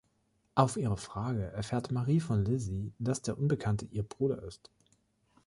Auf 0.55 0.77
ihre 0.77 0.97
Frage 0.97 1.43
erfährt 1.43 1.91
Marie 1.91 2.21
von 2.21 2.43
Lizzie, 2.43 2.91
dass 2.97 3.21
der 3.21 3.37
Unbekannte 3.37 3.85
ihr 3.85 4.01
Bruder 4.01 4.41
ist. 4.41 4.71